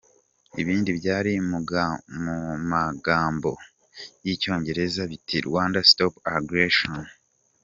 Ibindi 0.61 0.89
byari 0.99 1.31
mu 1.49 1.59
magambo 2.71 3.49
y’icyongereza 4.25 5.01
biti: 5.11 5.35
"Rwanda 5.47 5.77
Stop 5.89 6.13
Agression". 6.37 6.99